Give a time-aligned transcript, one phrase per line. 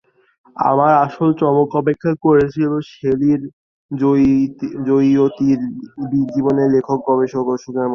[0.63, 3.41] আমার আসল চমক অপেক্ষা করছিল শেলীর
[4.81, 5.59] জজিয়তির
[6.31, 7.89] জীবনে লেখক-গবেষক জীবনের সূচনার মধ্যে।